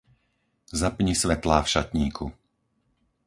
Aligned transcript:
Zapni 0.79 1.13
svetlá 1.21 1.57
v 1.61 1.69
šatníku. 1.73 2.25